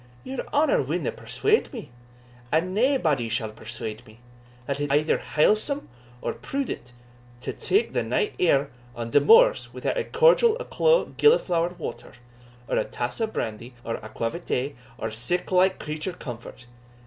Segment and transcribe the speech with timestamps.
[0.23, 1.91] "Your honour winna persuade me,
[2.51, 4.17] and naebody shall persuade me,
[4.65, 5.89] that it's either halesome
[6.21, 6.91] or prudent
[7.41, 12.13] to tak the night air on thae moors without a cordial o' clow gilliflower water,
[12.67, 16.65] or a tass of brandy or aquavitae, or sic like creature comfort.